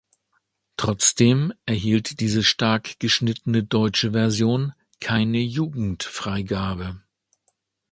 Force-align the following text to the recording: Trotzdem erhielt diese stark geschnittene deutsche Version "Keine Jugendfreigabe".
Trotzdem 0.77 1.53
erhielt 1.67 2.21
diese 2.21 2.41
stark 2.41 2.99
geschnittene 2.99 3.63
deutsche 3.63 4.13
Version 4.13 4.73
"Keine 4.99 5.37
Jugendfreigabe". 5.37 6.99